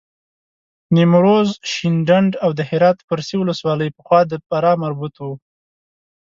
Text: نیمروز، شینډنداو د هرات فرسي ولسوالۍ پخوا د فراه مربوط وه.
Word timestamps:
نیمروز، 0.95 1.49
شینډنداو 1.71 2.51
د 2.55 2.61
هرات 2.69 2.97
فرسي 3.07 3.35
ولسوالۍ 3.39 3.89
پخوا 3.97 4.19
د 4.27 4.33
فراه 4.47 4.77
مربوط 4.83 5.13
وه. 5.23 5.35